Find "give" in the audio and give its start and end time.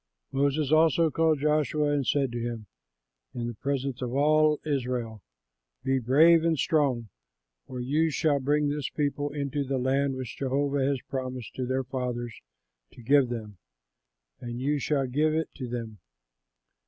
13.03-13.29, 15.05-15.35